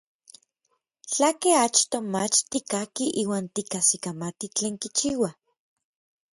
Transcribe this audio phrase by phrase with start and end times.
[1.11, 5.29] Tlakej achtoj mach tikkakij iuan tikajsikamati tlen kichiua?